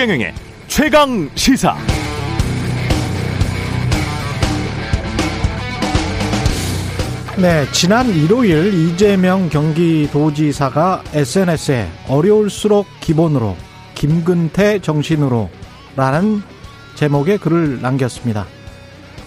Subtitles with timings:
[0.00, 0.34] 최경영의
[0.68, 1.76] 최강 시사.
[7.36, 13.56] 네, 지난 일요일 이재명 경기도지사가 SNS에 어려울수록 기본으로
[13.94, 15.50] 김근태 정신으로
[15.96, 16.42] 라는
[16.94, 18.46] 제목의 글을 남겼습니다.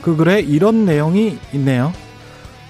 [0.03, 1.93] 그 글에 이런 내용이 있네요.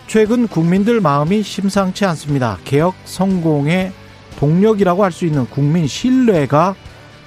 [0.07, 2.57] 최근 국민들 마음이 심상치 않습니다.
[2.63, 3.91] 개혁 성공의
[4.37, 6.75] 동력이라고 할 수 있는 국민 신뢰가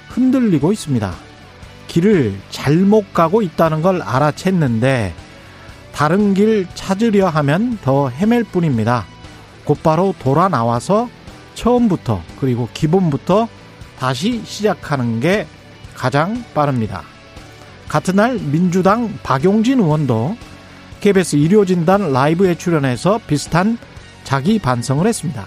[0.09, 1.13] 흔들리고 있습니다.
[1.87, 5.11] 길을 잘못 가고 있다는 걸 알아챘는데
[5.93, 9.05] 다른 길 찾으려 하면 더 헤맬 뿐입니다.
[9.63, 11.09] 곧바로 돌아 나와서
[11.55, 13.47] 처음부터 그리고 기본부터
[13.99, 15.47] 다시 시작하는 게
[15.95, 17.03] 가장 빠릅니다.
[17.87, 20.35] 같은 날 민주당 박용진 의원도
[20.99, 23.77] KBS 의료진단 라이브에 출연해서 비슷한
[24.23, 25.45] 자기 반성을 했습니다.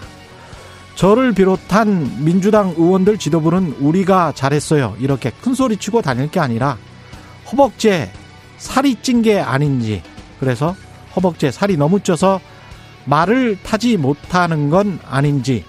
[0.95, 4.97] 저를 비롯한 민주당 의원들 지도부는 우리가 잘했어요.
[5.01, 6.77] 이렇게 큰 소리 치고 다닐 게 아니라
[7.51, 8.11] 허벅지에
[8.59, 10.03] 살이 찐 게 아닌지
[10.39, 10.77] 그래서
[11.17, 12.41] 허벅지에 살이 너무 쪄서
[13.07, 15.65] 말을 타지 못하는 건 아닌지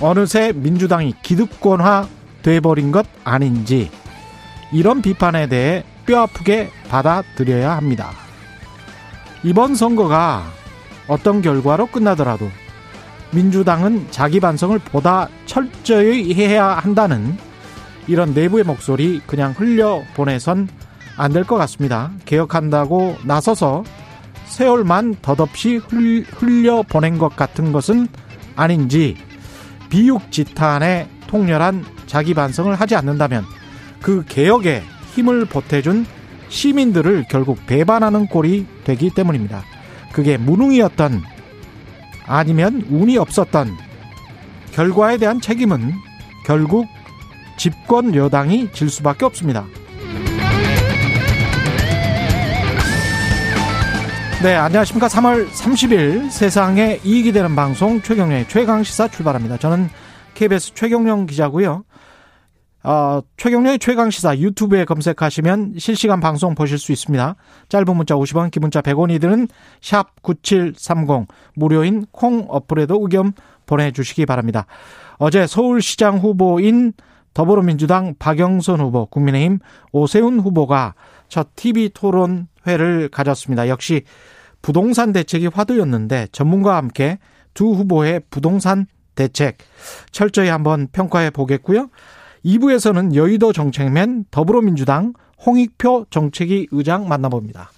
[0.00, 2.08] 어느새 민주당이 기득권화
[2.42, 3.90] 돼버린 것 아닌지
[4.72, 8.10] 이런 비판에 대해 뼈아프게 받아들여야 합니다.
[9.42, 10.44] 이번 선거가
[11.08, 12.48] 어떤 결과로 끝나더라도
[13.32, 17.36] 민주당은 자기 반성을 보다 철저히 해야 한다는
[18.06, 20.68] 이런 내부의 목소리 그냥 흘려보내선
[21.16, 22.10] 안 될 것 같습니다.
[22.24, 23.84] 개혁한다고 나서서
[24.46, 28.08] 세월만 덧없이 흘려보낸 것 같은 것은
[28.56, 29.16] 아닌지
[29.88, 33.44] 비육지탄에 통렬한 자기 반성을 하지 않는다면
[34.02, 34.82] 그 개혁에
[35.14, 36.04] 힘을 보태준
[36.48, 39.62] 시민들을 결국 배반하는 꼴이 되기 때문입니다.
[40.12, 41.22] 그게 무능이었던
[42.26, 43.76] 아니면 운이 없었던
[44.72, 45.92] 결과에 대한 책임은
[46.44, 46.86] 결국
[47.56, 49.64] 집권 여당이 질 수밖에 없습니다.
[54.42, 55.06] 네, 안녕하십니까.
[55.06, 59.56] 3월 30일 세상에 이익이 되는 방송 최경련의 최강시사 출발합니다.
[59.58, 59.88] 저는
[60.34, 61.84] KBS 최경령 기자고요.
[62.84, 67.36] 어, 최경련의 최강시사 유튜브에 검색하시면 실시간 방송 보실 수 있습니다.
[67.68, 69.48] 짧은 문자 50원, 긴 문자 100원이 드는
[69.80, 73.32] 샵 9730 무료인 콩 어플에도 의견
[73.66, 74.66] 보내주시기 바랍니다.
[75.18, 76.92] 어제 서울시장 후보인
[77.34, 79.60] 더불어민주당 박영선 후보, 국민의힘
[79.92, 80.94] 오세훈 후보가
[81.28, 83.68] 첫 TV 토론회를 가졌습니다.
[83.68, 84.02] 역시
[84.60, 87.18] 부동산 대책이 화두였는데 전문가와 함께
[87.54, 89.58] 두 후보의 부동산 대책
[90.10, 91.88] 철저히 한번 평가해 보겠고요.
[92.44, 95.12] 2부에서는 여의도 정책맨 더불어민주당
[95.44, 97.70] 홍익표 정책위 의장 만나봅니다.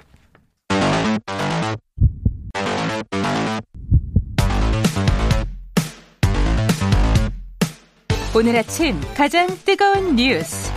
[8.37, 10.73] 오늘 아침 가장 뜨거운 뉴스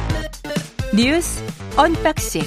[0.95, 1.43] 뉴스
[1.75, 2.43] unboxing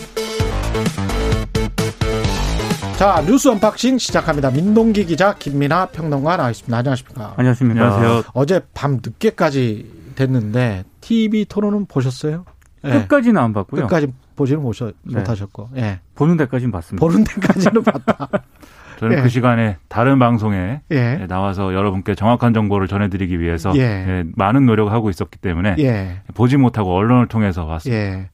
[2.97, 4.51] 자 뉴스 unboxing 시작합니다.
[4.51, 6.77] 민동기 기자 김민아 평론가 나와 있습니다.
[6.77, 7.35] 안녕하십니까?
[7.37, 7.83] 안녕하십니까?
[7.83, 8.23] 안녕하세요.
[8.35, 12.45] 어제 밤 늦게까지 됐는데 TV 토론은 보셨어요?
[12.83, 12.93] 네.
[12.93, 13.83] 끝까지는 안 봤고요.
[13.83, 14.07] 끝까지
[14.37, 15.19] 보지는 못하, 네.
[15.19, 15.99] 못하셨고, 예.
[16.15, 17.05] 보는 데까지는 봤습니다.
[17.05, 18.29] 보는 데까지는 봤다.
[19.01, 19.23] 저는 예.
[19.23, 21.27] 그 시간에 다른 방송에 예.
[21.29, 23.81] 나와서 여러분께 정확한 정보를 전해드리기 위해서 예.
[23.81, 26.21] 예 많은 노력을 하고 있었기 때문에 예.
[26.35, 28.01] 보지 못하고 언론을 통해서 봤습니다.
[28.01, 28.29] 예.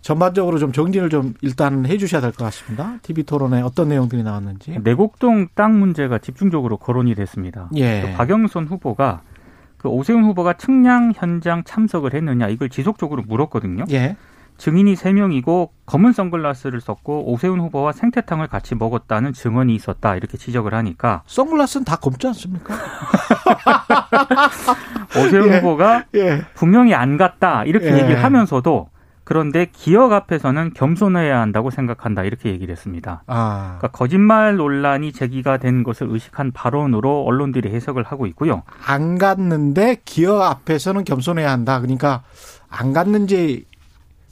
[0.00, 2.96] 전반적으로 좀 정리를 좀 일단 해 주셔야 될 것 같습니다.
[3.02, 4.78] TV 토론에 어떤 내용들이 나왔는지.
[4.82, 7.68] 내곡동 땅 문제가 집중적으로 거론이 됐습니다.
[7.76, 8.14] 예.
[8.16, 9.20] 박영선 후보가
[9.80, 13.84] 그 오세훈 후보가 측량 현장 참석을 했느냐 이걸 지속적으로 물었거든요.
[13.92, 14.16] 예.
[14.58, 21.22] 증인이 3명이고 검은 선글라스를 썼고 오세훈 후보와 생태탕을 같이 먹었다는 증언이 있었다 이렇게 지적을 하니까
[21.24, 22.74] 선글라스는 다 검지 않습니까?
[25.16, 26.42] 오세훈 예, 후보가 예.
[26.52, 28.02] 분명히 안 갔다 이렇게 예.
[28.02, 28.90] 얘기를 하면서도
[29.24, 33.22] 그런데 기억 앞에서는 겸손해야 한다고 생각한다 이렇게 얘기를 했습니다.
[33.26, 33.76] 아.
[33.78, 38.62] 그러니까 거짓말 논란이 제기가 된 것을 의식한 발언으로 언론들이 해석을 하고 있고요.
[38.86, 41.80] 안 갔는데 기억 앞에서는 겸손해야 한다.
[41.80, 42.22] 그러니까
[42.68, 43.66] 안 갔는지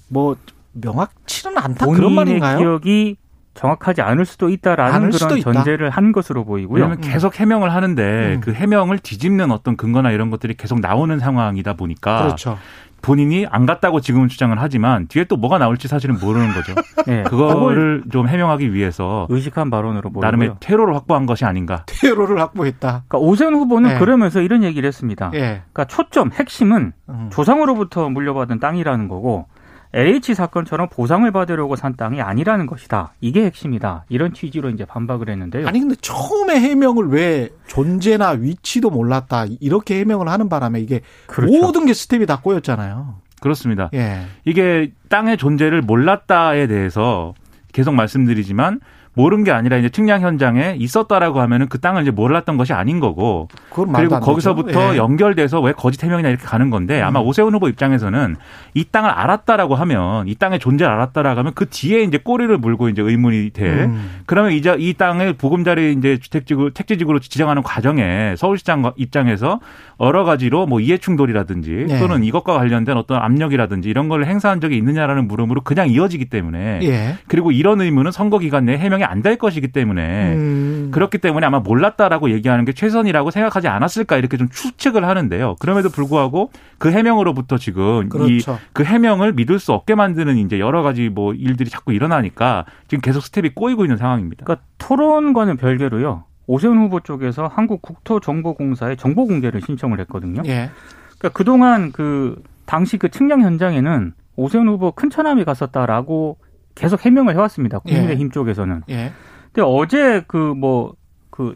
[0.08, 0.36] 뭐
[0.72, 2.58] 명확치는 않다 그런 말인가요?
[2.58, 3.16] 기억이
[3.58, 6.76] 정확하지 않을 수도 있다라는 않을 그런 수도 전제를 한 것으로 보이고요.
[6.76, 8.40] 왜냐하면 계속 해명을 하는데 음.
[8.40, 12.56] 그 해명을 뒤집는 어떤 근거나 이런 것들이 계속 나오는 상황이다 보니까 그렇죠.
[13.02, 16.74] 본인이 안 갔다고 지금은 주장을 하지만 뒤에 또 뭐가 나올지 사실은 모르는 거죠.
[17.06, 17.24] 네.
[17.24, 20.22] 그거를 좀 해명하기 위해서 의식한 발언으로 보이고요.
[20.22, 21.84] 나름의 퇴로를 확보한 것이 아닌가.
[22.00, 23.04] 퇴로를 확보했다.
[23.08, 23.98] 그러니까 오세훈 후보는 네.
[23.98, 25.30] 그러면서 이런 얘기를 했습니다.
[25.30, 25.62] 네.
[25.72, 27.28] 그러니까 초점 핵심은 음.
[27.32, 29.46] 조상으로부터 물려받은 땅이라는 거고
[29.92, 33.14] LH 사건처럼 보상을 받으려고 산 땅이 아니라는 것이다.
[33.20, 34.04] 이게 핵심이다.
[34.08, 35.66] 이런 취지로 이제 반박을 했는데요.
[35.66, 41.52] 아니 근데 처음에 해명을 왜 존재나 위치도 몰랐다 이렇게 해명을 하는 바람에 이게 그렇죠.
[41.58, 43.16] 모든 게 스텝이 다 꼬였잖아요.
[43.40, 43.88] 그렇습니다.
[43.94, 44.26] 예.
[44.44, 47.34] 이게 땅의 존재를 몰랐다에 대해서
[47.72, 48.80] 계속 말씀드리지만
[49.18, 53.48] 모른 게 아니라 이제 측량 현장에 있었다라고 하면은 그 땅을 이제 몰랐던 것이 아닌 거고
[53.68, 54.96] 그리고 거기서부터 예.
[54.96, 57.26] 연결돼서 왜 거짓 해명이냐 이렇게 가는 건데 아마 음.
[57.26, 58.36] 오세훈 후보 입장에서는
[58.74, 63.02] 이 땅을 알았다라고 하면 이 땅의 존재를 알았다라고 하면 그 뒤에 이제 꼬리를 물고 이제
[63.02, 64.20] 의문이 돼 음.
[64.24, 69.58] 그러면 이제 이 땅을 보금자리 이제 주택지구 택지지구로 지정하는 과정에 서울시장 입장에서
[70.00, 71.98] 여러 가지로 뭐 이해 충돌이라든지 예.
[71.98, 77.16] 또는 이것과 관련된 어떤 압력이라든지 이런 걸 행사한 적이 있느냐라는 물음으로 그냥 이어지기 때문에 예.
[77.26, 80.90] 그리고 이런 의문은 선거 기간 내에 해명이 안 될 것이기 때문에 음.
[80.92, 85.56] 그렇기 때문에 아마 몰랐다라고 얘기하는 게 최선이라고 생각하지 않았을까 이렇게 좀 추측을 하는데요.
[85.58, 88.58] 그럼에도 불구하고 그 해명으로부터 지금 그렇죠.
[88.70, 93.22] 이그 해명을 믿을 수 없게 만드는 이제 여러 가지 뭐 일들이 자꾸 일어나니까 지금 계속
[93.22, 94.44] 스텝이 꼬이고 있는 상황입니다.
[94.44, 96.24] 그러니까 토론과는 별개로요.
[96.46, 100.42] 오세훈 후보 쪽에서 한국 국토정보공사에 정보 공개를 신청을 했거든요.
[100.46, 100.70] 예.
[101.18, 106.38] 그러니까 그동안 그 당시 그 측량 현장에는 오세훈 후보 큰 처남이 갔었다라고
[106.78, 107.80] 계속 해명을 해왔습니다.
[107.80, 108.30] 국민의힘 예.
[108.30, 108.82] 쪽에서는.
[108.88, 109.12] 예.
[109.52, 111.54] 근데 어제 그 뭐그 뭐,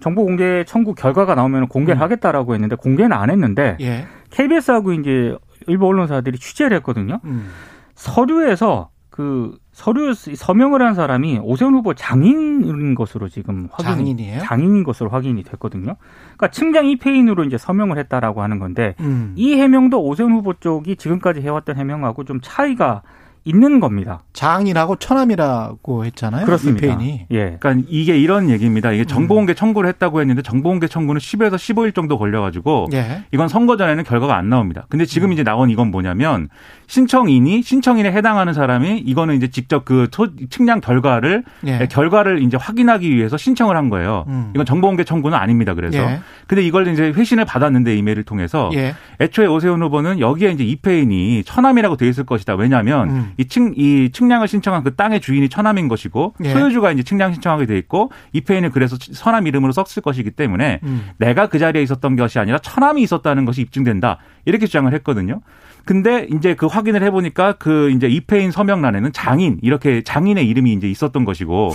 [0.00, 2.02] 정보 공개 청구 결과가 나오면 공개를 음.
[2.02, 4.06] 하겠다라고 했는데 공개는 안 했는데 예.
[4.30, 7.20] KBS하고 이제 일부 언론사들이 취재를 했거든요.
[7.24, 7.48] 음.
[7.94, 14.40] 서류에서 그 서류 서명을 한 사람이 오세훈 후보 장인인 것으로 지금 확인이 장인이에요?
[14.40, 15.96] 장인인 것으로 확인이 됐거든요.
[16.36, 19.32] 그러니까 측량 이페인으로 이제 서명을 했다라고 하는 건데 음.
[19.36, 23.02] 이 해명도 오세훈 후보 쪽이 지금까지 해왔던 해명하고 좀 차이가
[23.44, 24.22] 있는 겁니다.
[24.32, 26.46] 장이라고 처남이라고 했잖아요.
[26.46, 26.86] 그렇습니다.
[26.86, 27.26] 이페인이.
[27.32, 27.56] 예.
[27.58, 28.92] 그러니까 이게 이런 얘기입니다.
[28.92, 33.24] 이게 정보공개 청구를 했다고 했는데 정보공개 청구는 10에서 15일 정도 걸려가지고 예.
[33.32, 34.86] 이건 선거 전에는 결과가 안 나옵니다.
[34.88, 35.32] 근데 지금 음.
[35.32, 36.48] 이제 나온 이건 뭐냐면
[36.86, 40.08] 신청인이 신청인에 해당하는 사람이 이거는 이제 직접 그
[40.50, 41.88] 측량 결과를 예.
[41.90, 44.24] 결과를 이제 확인하기 위해서 신청을 한 거예요.
[44.28, 44.50] 음.
[44.54, 45.74] 이건 정보공개 청구는 아닙니다.
[45.74, 46.20] 그래서 예.
[46.46, 48.94] 근데 이걸 이제 회신을 받았는데 이메일을 통해서 예.
[49.20, 52.54] 애초에 오세훈 후보는 여기에 이제 이페인이 처남이라고 돼 있을 것이다.
[52.54, 53.31] 왜냐하면 음.
[53.36, 56.52] 이 측, 이 측량을 신청한 그 땅의 주인이 처남인 것이고 예.
[56.52, 61.10] 소유주가 이제 측량 신청하게 돼 있고 이페인을 그래서 서남 이름으로 썼을 것이기 때문에 음.
[61.18, 64.18] 내가 그 자리에 있었던 것이 아니라 처남이 있었다는 것이 입증된다.
[64.44, 65.40] 이렇게 주장을 했거든요.
[65.84, 71.24] 근데 이제 그 확인을 해보니까 그 이제 이페인 서명란에는 장인 이렇게 장인의 이름이 이제 있었던
[71.24, 71.70] 것이고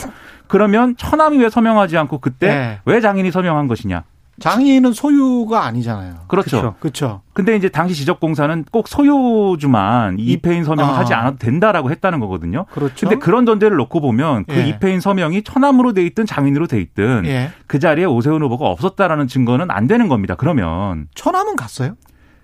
[0.48, 2.80] 그러면 처남이 왜 서명하지 않고 그때 네.
[2.86, 4.04] 왜 장인이 서명한 것이냐?
[4.40, 6.16] 장인은 소유가 아니잖아요.
[6.28, 6.76] 그렇죠.
[6.80, 7.22] 그렇죠.
[7.34, 11.00] 근데 이제 당시 지적공사는 꼭 소유주만 이페인 서명을 아.
[11.00, 12.66] 하지 않아도 된다라고 했다는 거거든요.
[12.72, 13.08] 그렇죠.
[13.08, 14.68] 근데 그런 전제를 놓고 보면 그 예.
[14.68, 17.50] 이페인 서명이 처남으로 돼 있든 장인으로 돼 있든 예.
[17.66, 20.36] 그 자리에 오세훈 후보가 없었다라는 증거는 안 되는 겁니다.
[20.36, 21.96] 그러면 처남은 갔어요?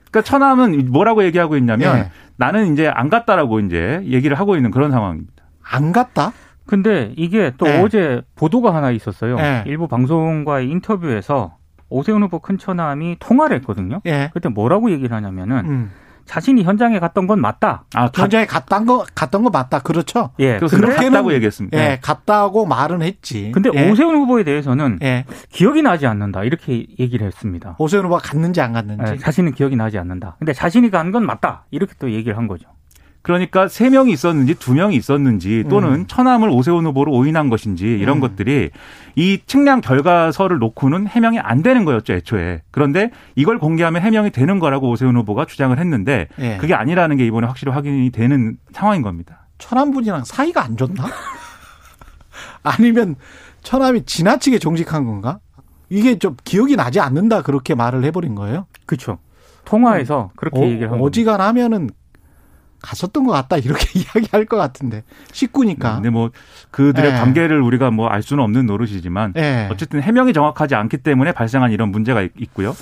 [0.09, 2.11] 그러니까 처남은 뭐라고 얘기하고 있냐면 예.
[2.37, 5.43] 나는 이제 안 갔다라고 이제 얘기를 하고 있는 그런 상황입니다.
[5.63, 6.33] 안 갔다?
[6.65, 7.81] 근데 이게 또 네.
[7.81, 9.35] 어제 보도가 하나 있었어요.
[9.35, 9.63] 네.
[9.67, 11.57] 일부 방송과의 인터뷰에서
[11.93, 14.01] 오세훈 후보 큰 처남이 통화를 했거든요.
[14.05, 14.29] 예.
[14.33, 15.91] 그때 뭐라고 얘기를 하냐면은 음.
[16.25, 17.83] 자신이 현장에 갔던 건 맞다.
[17.93, 19.79] 아, 현장에 갔던 거 갔던 거 맞다.
[19.79, 20.29] 그렇죠.
[20.39, 20.57] 예.
[20.57, 21.77] 그렇게는 얘기했습니다.
[21.77, 23.51] 예, 갔다고 말은 했지.
[23.53, 23.91] 근데 예.
[23.91, 25.25] 오세훈 후보에 대해서는 예.
[25.49, 26.45] 기억이 나지 않는다.
[26.45, 27.75] 이렇게 얘기를 했습니다.
[27.77, 29.03] 오세훈 후보가 갔는지 안 갔는지.
[29.13, 30.37] 예, 자신은 기억이 나지 않는다.
[30.39, 31.65] 근데 자신이 간 건 맞다.
[31.71, 32.69] 이렇게 또 얘기를 한 거죠.
[33.23, 36.07] 그러니까 세 명이 있었는지 두 명이 있었는지 또는 음.
[36.07, 38.21] 처남을 오세훈 후보로 오인한 것인지 이런 음.
[38.21, 38.69] 것들이
[39.15, 44.89] 이 측량 결과서를 놓고는 해명이 안 되는 거였죠 애초에 그런데 이걸 공개하면 해명이 되는 거라고
[44.89, 46.57] 오세훈 후보가 주장을 했는데 예.
[46.57, 49.47] 그게 아니라는 게 이번에 확실히 확인이 되는 상황인 겁니다.
[49.57, 51.05] 처남분이랑 사이가 안 좋나?
[52.61, 53.15] 아니면
[53.61, 55.39] 처남이 지나치게 정직한 건가?
[55.89, 58.65] 이게 좀 기억이 나지 않는다 그렇게 말을 해버린 거예요?
[58.85, 59.19] 그렇죠.
[59.63, 61.89] 통화에서 그렇게 어, 얘기를 한 어지간하면은
[62.83, 65.95] 갔었던 것 같다 이렇게 이야기할 것 같은데 식구니까.
[65.95, 66.29] 근데 뭐
[66.69, 67.17] 그들의 네.
[67.19, 69.67] 관계를 우리가 뭐 알 수는 없는 노릇이지만 네.
[69.71, 72.75] 어쨌든 해명이 정확하지 않기 때문에 발생한 이런 문제가 있고요.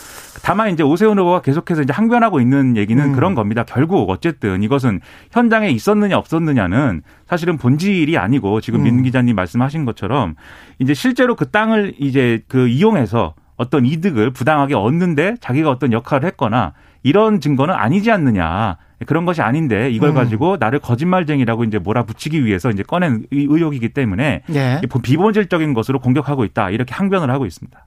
[0.43, 3.13] 다만 이제 오세훈 후보가 계속해서 이제 항변하고 있는 얘기는 음.
[3.13, 3.63] 그런 겁니다.
[3.63, 5.00] 결국 어쨌든 이것은
[5.31, 8.84] 현장에 있었느냐 없었느냐는 사실은 본질이 아니고 지금 음.
[8.84, 10.36] 민 기자님 말씀하신 것처럼
[10.79, 16.74] 이제 실제로 그 땅을 이제 그 이용해서 어떤 이득을 부당하게 얻는데 자기가 어떤 역할을 했거나
[17.03, 18.77] 이런 증거는 아니지 않느냐.
[19.05, 20.15] 그런 것이 아닌데 이걸 음.
[20.15, 24.81] 가지고 나를 거짓말쟁이라고 이제 몰아붙이기 위해서 이제 꺼낸 의혹이기 때문에 네.
[25.03, 27.86] 비본질적인 것으로 공격하고 있다 이렇게 항변을 하고 있습니다.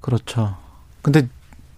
[0.00, 0.56] 그렇죠.
[1.02, 1.28] 근데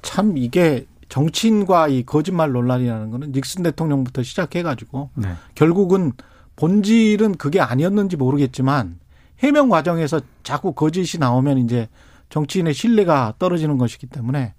[0.03, 5.35] 참 이게 정치인과 이 거짓말 논란이라는 거는 닉슨 대통령부터 시작해가지고 네.
[5.55, 6.13] 결국은
[6.57, 8.99] 본질은 그게 아니었는지 모르겠지만
[9.41, 11.89] 해명 과정에서 자꾸 거짓이 나오면 이제
[12.29, 14.55] 정치인의 신뢰가 떨어지는 것이기 때문에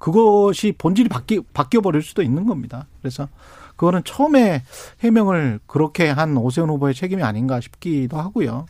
[0.00, 2.86] 그것이 본질이 바뀌, 바뀌어 버릴 수도 있는 겁니다.
[3.00, 3.28] 그래서
[3.76, 4.64] 그거는 처음에
[5.00, 8.66] 해명을 그렇게 한 오세훈 후보의 책임이 아닌가 싶기도 하고요.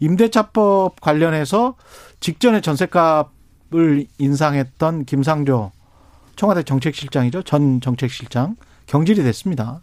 [0.00, 1.76] 임대차법 관련해서
[2.20, 5.70] 직전에 전세값을 인상했던 김상조
[6.36, 7.42] 청와대 정책실장이죠.
[7.42, 9.80] 전 정책실장 경질이 됐습니다.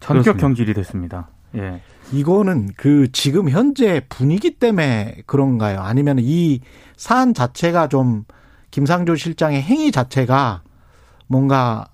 [0.00, 1.28] 전격 경질이 됐습니다.
[1.56, 1.80] 예.
[2.12, 5.80] 이거는 그 지금 현재 분위기 때문에 그런가요?
[5.80, 6.60] 아니면 이
[6.96, 8.24] 사안 자체가 좀
[8.74, 10.62] 김상조 실장의 행위 자체가
[11.28, 11.86] 뭔가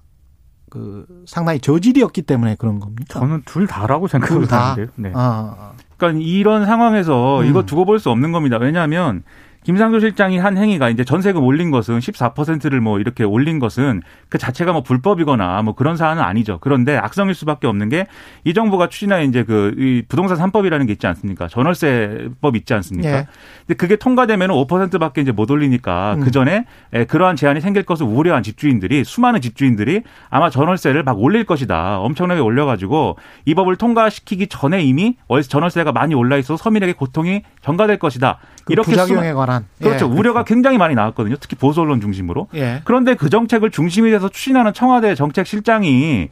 [0.71, 3.21] 그 상당히 저질이었기 때문에 그런 겁니까?
[3.21, 4.87] 저는 둘 다라고 생각하는데요.
[4.95, 5.13] 네.
[5.15, 5.73] 아.
[5.99, 7.47] 그러니까 이런 상황에서 음.
[7.47, 8.57] 이거 두고 볼 수 없는 겁니다.
[8.57, 9.25] 왜냐하면
[9.65, 14.73] 김상조 실장이 한 행위가 이제 전세금 올린 것은 14%를 뭐 이렇게 올린 것은 그 자체가
[14.73, 16.59] 뭐 불법이거나 뭐 그런 사안은 아니죠.
[16.61, 18.07] 그런데 악성일 수밖에 없는 게
[18.45, 21.49] 이 정부가 추진한 이제 그 이 부동산 3법이라는 게 있지 않습니까?
[21.49, 23.09] 전월세법 있지 않습니까?
[23.11, 23.27] 예.
[23.67, 26.21] 근데 그게 통과되면 5%밖에 이제 못 올리니까 음.
[26.21, 26.65] 그 전에
[27.09, 32.01] 그러한 제한이 생길 것을 우려한 집주인들이 수많은 집주인들이 아마 전월세를 막 올릴 것이다.
[32.01, 35.17] 엄청나게 올려가지고 이 법을 통과시키기 전에 이미
[35.49, 38.39] 전월세가 많이 올라 있어 서민에게 고통이 전가될 것이다.
[38.65, 39.19] 그 이렇게 부작용
[39.51, 40.07] 에 관한 그렇죠.
[40.07, 40.45] 예, 우려가.
[40.45, 41.37] 굉장히 많이 나왔거든요.
[41.41, 42.49] 특히 보수 언론 중심으로.
[42.55, 42.81] 예.
[42.85, 46.29] 그런데 그 정책을 중심이 돼서 추진하는 청와대 정책실장이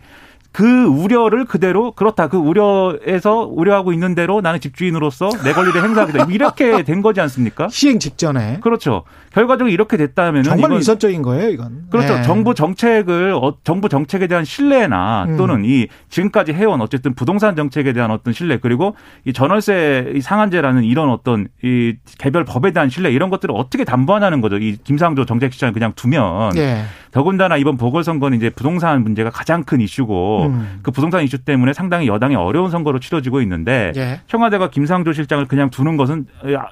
[0.59, 2.27] 그 우려를 그대로 그렇다.
[2.27, 6.27] 그 우려에서 우려하고 있는 대로 나는 집주인으로서 내 권리를 행사하겠다.
[6.33, 7.69] 이렇게 된 거지 않습니까?
[7.69, 8.59] 시행 직전에.
[8.59, 9.05] 그렇죠.
[9.33, 11.85] 결과적으로 이렇게 됐다면 정말 이선적인 거예요, 이건.
[11.91, 12.17] 그렇죠.
[12.17, 12.23] 네.
[12.23, 15.37] 정부 정책을 어, 정부 정책에 대한 신뢰나 음.
[15.37, 21.09] 또는 이 지금까지 해온 어쨌든 부동산 정책에 대한 어떤 신뢰 그리고 이 전월세 상한제라는 이런
[21.11, 24.57] 어떤 이 개별 법에 대한 신뢰 이런 것들을 어떻게 담보하냐는 거죠.
[24.57, 26.83] 이 김상조 정책실장 그냥 두면 네.
[27.19, 30.79] 더군다나 이번 보궐선거는 이제 부동산 문제가 가장 큰 이슈고 음.
[30.83, 34.21] 그 부동산 이슈 때문에 상당히 여당이 어려운 선거로 치러지고 있는데 예.
[34.29, 36.27] 청와대가 김상조 실장을 그냥 두는 것은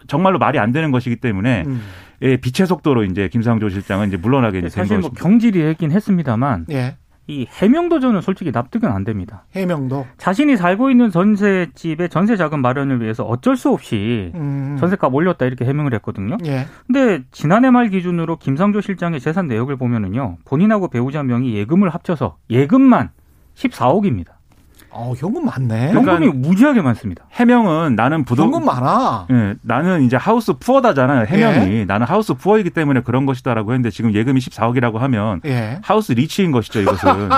[0.07, 1.83] 정말로 말이 안 되는 것이기 때문에 음.
[2.23, 6.95] 예, 빛의 속도로 이제 김상조 실장은 이제 물러나게 이제 사실 뭐 경질이 했긴 했습니다만 예.
[7.29, 9.45] 이 해명도 저는 솔직히 납득은 안 됩니다.
[9.53, 14.77] 해명도 자신이 살고 있는 전세집의 전세 자금 마련을 위해서 어쩔 수 없이 음.
[14.79, 16.37] 전세값 올렸다 이렇게 해명을 했거든요.
[16.47, 16.67] 예.
[16.87, 20.39] 근데 지난해 말 기준으로 김상조 실장의 재산 내역을 보면은요.
[20.45, 23.11] 본인하고 배우자 명의 예금을 합쳐서 예금만
[23.57, 24.36] 14억입니다.
[24.97, 25.93] 어, 현금 많네.
[25.93, 27.25] 현금이 그러니까 무지하게 많습니다.
[27.33, 29.27] 해명은 나는 부동 현금 많아.
[29.31, 31.27] 예, 나는 이제 house poor다잖아요.
[31.27, 31.85] 해명이 예?
[31.85, 35.79] 나는 house poor이기 때문에 그런 것이다라고 했는데 지금 예금이 14억이라고 하면 예?
[35.83, 37.29] house rich인 것이죠, 이것은.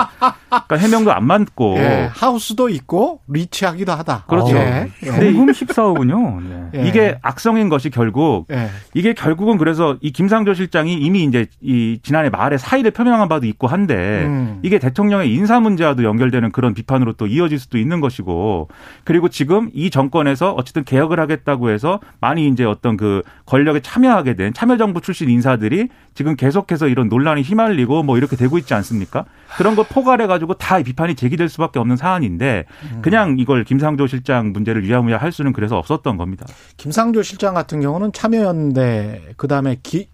[0.49, 4.25] 그러니까 해명도 안 맞고 예, house도 있고 rich하기도 하다.
[4.29, 4.57] 그렇죠.
[4.57, 4.91] 예.
[5.03, 6.71] 현금 14억은요.
[6.73, 6.88] 네.
[6.88, 8.47] 이게 악성인 것이 결국
[8.95, 13.67] 이게 결국은 그래서 이 김상조 실장이 이미 이제 이 지난해 말에 사의를 표명한 바도 있고
[13.67, 14.61] 한데 음.
[14.62, 18.69] 이게 대통령의 인사 문제와도 연결되는 그런 비판으로 또 이어 이어질 수도 있는 것이고
[19.05, 24.52] 그리고 지금 이 정권에서 어쨌든 개혁을 하겠다고 해서 많이 이제 어떤 그 권력에 참여하게 된
[24.52, 29.25] 참여정부 출신 인사들이 지금 계속해서 이런 논란이 휘말리고 뭐 이렇게 되고 있지 않습니까?
[29.57, 32.67] 그런 걸 포괄해 가지고 다 비판이 제기될 수밖에 없는 사안인데
[33.02, 36.47] 그냥 이걸 김상조 실장 문제를 위야무야 할 수는 그래서 없었던 겁니다.
[36.76, 40.09] 김상조 실장 같은 경우는 참여연대 그다음에 기,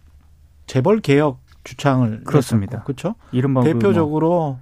[0.66, 2.82] 재벌 개혁 주창을 그렇습니다.
[2.82, 3.14] 그렇죠?
[3.32, 4.58] 이른바 그 대표적으로 뭐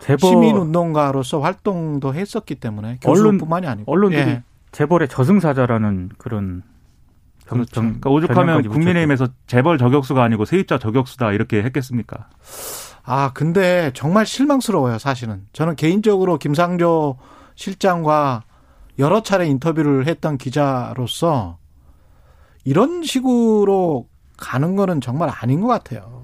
[0.00, 4.42] 재벌 시민 운동가로서 활동도 했었기 때문에 교수뿐만이 아니고 언론들이 예.
[4.72, 6.62] 재벌의 저승사자라는 그런
[7.46, 7.70] 그렇죠.
[7.72, 12.28] 정, 그러니까 오죽하면 국민의힘에서 재벌 저격수가 아니고 세입자 저격수다 이렇게 했겠습니까?
[13.04, 17.16] 아 근데 정말 실망스러워요 사실은 저는 개인적으로 김상조
[17.54, 18.42] 실장과
[18.98, 21.58] 여러 차례 인터뷰를 했던 기자로서
[22.64, 26.15] 이런 식으로 가는 거는 정말 아닌 것 같아요.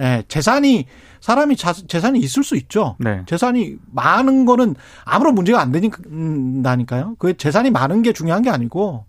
[0.00, 0.86] 예, 재산이
[1.20, 2.96] 사람이 자, 재산이 있을 수 있죠.
[2.98, 3.22] 네.
[3.26, 4.74] 재산이 많은 거는
[5.04, 7.16] 아무런 문제가 안 되니까요.
[7.18, 9.06] 그 재산이 많은 게 중요한 게 아니고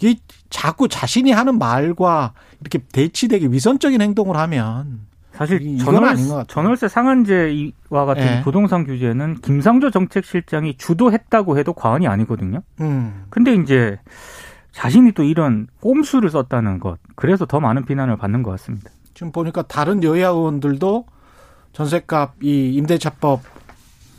[0.00, 0.18] 이
[0.50, 6.16] 자꾸 자신이 하는 말과 이렇게 대치되게 위선적인 행동을 하면 사실 전월,
[6.48, 8.42] 전월세 상한제와 같은 네.
[8.42, 12.62] 부동산 규제는 김상조 정책실장이 주도했다고 해도 과언이 아니거든요.
[12.80, 13.24] 음.
[13.30, 14.00] 근데 이제
[14.72, 18.90] 자신이 또 이런 꼼수를 썼다는 것, 그래서 더 많은 비난을 받는 것 같습니다.
[19.18, 21.04] 지금 보니까 다른 여야 의원들도
[21.72, 23.40] 전세값 이 임대차법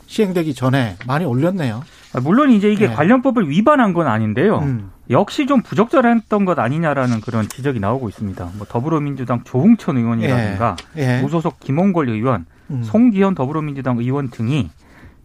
[0.04, 1.82] 시행되기 전에 많이 올렸네요.
[2.12, 2.94] 아, 물론 이제 이게 네.
[2.94, 4.58] 관련법을 위반한 건 아닌데요.
[4.58, 4.90] 음.
[5.08, 8.50] 역시 좀 부적절했던 것 아니냐라는 그런 지적이 나오고 있습니다.
[8.58, 11.16] 뭐 더불어민주당 조홍천 의원이라든가 예.
[11.16, 11.22] 예.
[11.22, 12.82] 무소속 김홍걸 의원, 음.
[12.82, 14.68] 송기현 더불어민주당 의원 등이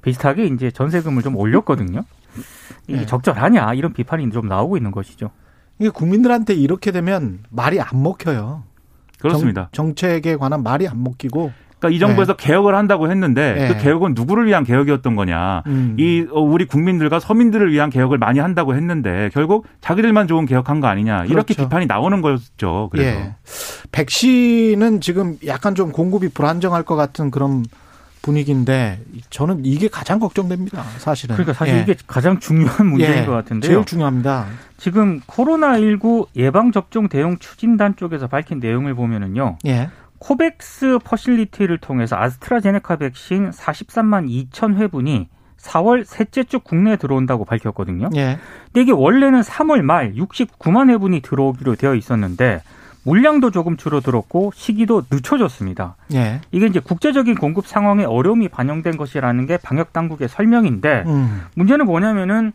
[0.02, 2.06] 비슷하게 이제 전세금을 좀 올렸거든요.
[2.88, 3.06] 이게 예.
[3.06, 5.32] 적절하냐 이런 비판이 좀 나오고 있는 것이죠.
[5.80, 8.64] 이게 국민들한테 이렇게 되면 말이 안 먹혀요.
[9.20, 9.70] 그렇습니다.
[9.72, 12.48] 정, 책에 관한 말이 안 먹히고 그러니까 이 정부에서 네.
[12.48, 13.68] 개혁을 한다고 했는데 네.
[13.68, 15.64] 그 개혁은 누구를 위한 개혁이었던 거냐.
[15.68, 15.96] 음.
[16.00, 20.88] 이 어, 우리 국민들과 서민들을 위한 개혁을 많이 한다고 했는데 결국 자기들만 좋은 개혁한 거
[20.88, 21.18] 아니냐.
[21.18, 21.34] 그렇죠.
[21.34, 22.90] 이렇게 비판이 나오는 거였죠.
[22.92, 23.20] 그래서.
[23.20, 23.36] 예.
[23.92, 27.64] 백신은 지금 약간 좀 공급이 불안정할 것 같은 그런
[28.26, 30.82] 분위기인데 저는 이게 가장 걱정됩니다.
[30.98, 31.36] 사실은.
[31.36, 31.82] 그러니까 사실 예.
[31.82, 33.26] 이게 가장 중요한 문제인 예.
[33.26, 33.72] 것 같은데요.
[33.72, 34.48] 제일 중요합니다.
[34.78, 39.60] 지금 코로나19 예방 접종 대응 추진단 쪽에서 밝힌 내용을 보면은요.
[39.68, 39.90] 예.
[40.18, 45.28] 코백스 퍼실리티를 통해서 아스트라제네카 백신 43만 2천 회분이
[45.58, 48.10] 4월 셋째 주 국내에 들어온다고 밝혔거든요.
[48.16, 48.40] 예.
[48.66, 52.62] 근데 이게 원래는 3월 말 69만 회분이 들어오기로 되어 있었는데
[53.06, 55.96] 물량도 조금 줄어들었고 시기도 늦춰졌습니다.
[56.14, 56.42] 예.
[56.52, 61.42] 이게 이제 국제적인 공급 상황에 어려움이 반영된 것이라는 게 방역 당국의 설명인데 음.
[61.56, 62.52] 문제는 뭐냐면은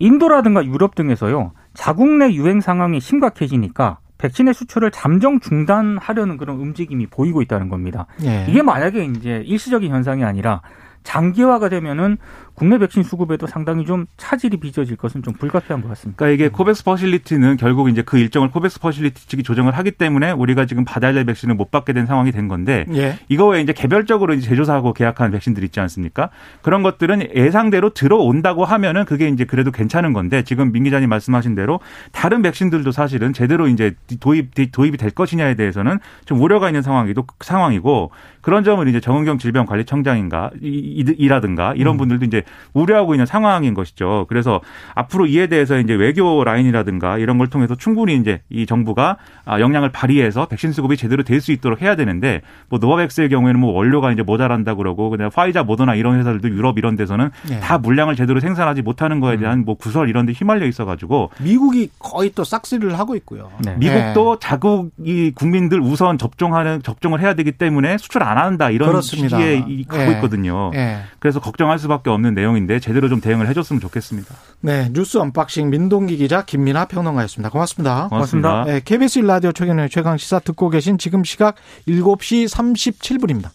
[0.00, 7.42] 인도라든가 유럽 등에서요 자국 내 유행 상황이 심각해지니까 백신의 수출을 잠정 중단하려는 그런 움직임이 보이고
[7.42, 8.06] 있다는 겁니다.
[8.24, 8.46] 예.
[8.48, 10.62] 이게 만약에 이제 일시적인 현상이 아니라
[11.04, 12.16] 장기화가 되면은
[12.54, 16.18] 국내 백신 수급에도 상당히 좀 차질이 빚어질 것은 좀 불가피한 것 같습니다.
[16.18, 20.66] 그러니까 이게 코백스 퍼실리티는 결국 이제 그 일정을 코백스 퍼실리티 측이 조정을 하기 때문에 우리가
[20.66, 23.18] 지금 받아야 될 백신을 못 받게 된 상황이 된 건데 예.
[23.28, 26.30] 이거에 이제 개별적으로 이제 제조사하고 계약한 백신들 있지 않습니까?
[26.62, 31.80] 그런 것들은 예상대로 들어온다고 하면은 그게 이제 그래도 괜찮은 건데 지금 민 기자님 말씀하신 대로
[32.12, 38.12] 다른 백신들도 사실은 제대로 이제 도입 도입이 될 것이냐에 대해서는 좀 우려가 있는 상황이도 상황이고
[38.40, 41.98] 그런 점을 이제 정은경 질병관리청장인가 이라든가 이런 음.
[41.98, 44.26] 분들도 이제 우려하고 있는 상황인 것이죠.
[44.28, 44.60] 그래서
[44.94, 49.92] 앞으로 이에 대해서 이제 외교 라인이라든가 이런 걸 통해서 충분히 이제 이 정부가 아, 역량을
[49.92, 54.22] 발휘해서 백신 수급이 제대로 될 수 있도록 해야 되는데 뭐 노바백스의 경우에는 뭐 원료가 이제
[54.22, 57.60] 모자란다 그러고 그냥 화이자 모더나 이런 회사들도 유럽 이런 데서는 네.
[57.60, 59.64] 다 물량을 제대로 생산하지 못하는 거에 대한 음.
[59.66, 63.50] 뭐 구설 이런 데 휘말려 있어 가지고 미국이 거의 또 싹쓸이를 하고 있고요.
[63.62, 63.76] 네.
[63.76, 64.46] 미국도 네.
[64.48, 69.38] 자국이 국민들 우선 접종하는 접종을 해야 되기 때문에 수출 안 한다 이런 그렇습니다.
[69.38, 70.12] 시기에 가고 네.
[70.12, 70.70] 있거든요.
[70.72, 71.02] 네.
[71.18, 74.34] 그래서 걱정할 수밖에 없는 내용인데 제대로 좀 대응을 해줬으면 좋겠습니다.
[74.60, 77.50] 네, 뉴스 unboxing 민동기 기자 김민아 평론가였습니다.
[77.50, 78.08] 고맙습니다.
[78.08, 78.48] 고맙습니다.
[78.48, 78.64] 고맙습니다.
[78.64, 81.56] 네, KBS 1라디오 최경영의 최강 시사 듣고 계신 지금 시각
[81.88, 83.50] 7시 37분입니다.